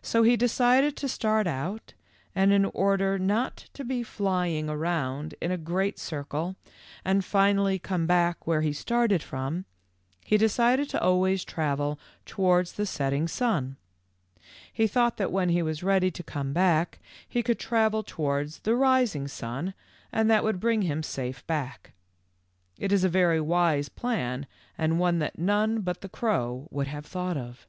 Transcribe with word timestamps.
So 0.00 0.22
he 0.22 0.34
decided 0.34 0.96
to 0.96 1.10
start 1.10 1.46
out, 1.46 1.92
and 2.34 2.54
in 2.54 2.64
order 2.64 3.18
not 3.18 3.68
to 3.74 3.84
be 3.84 4.02
flying 4.02 4.64
88 4.64 4.66
THE 4.66 4.66
LITTLE 4.66 4.66
FORESTERS. 4.66 4.80
around 4.82 5.34
in 5.42 5.50
a 5.52 5.58
great 5.58 5.98
circle 5.98 6.56
and 7.04 7.22
finally 7.22 7.78
come 7.78 8.06
back 8.06 8.46
where 8.46 8.62
he 8.62 8.72
started 8.72 9.22
from, 9.22 9.66
he 10.24 10.38
decided 10.38 10.88
to 10.88 11.02
always 11.02 11.44
travel 11.44 12.00
towards 12.24 12.72
the 12.72 12.86
setting 12.86 13.28
sun. 13.28 13.76
He 14.72 14.86
thought 14.86 15.18
that 15.18 15.30
when 15.30 15.50
he 15.50 15.60
was 15.60 15.82
ready 15.82 16.10
to 16.12 16.22
come 16.22 16.54
back 16.54 16.98
he 17.28 17.42
could 17.42 17.58
travel 17.58 18.02
towards 18.02 18.60
the 18.60 18.74
rising 18.74 19.28
sun 19.28 19.74
and 20.10 20.30
that 20.30 20.44
would 20.44 20.60
bring 20.60 20.80
him 20.80 21.02
safe 21.02 21.46
back. 21.46 21.92
It 22.78 22.90
is 22.90 23.04
a 23.04 23.10
very 23.10 23.36
w 23.36 23.52
T 23.74 23.78
ise 23.80 23.88
plan 23.90 24.46
and 24.78 24.98
one 24.98 25.18
that 25.18 25.38
none 25.38 25.82
but 25.82 26.00
the 26.00 26.08
crow 26.08 26.68
would 26.70 26.86
have 26.86 27.04
thought 27.04 27.36
of. 27.36 27.66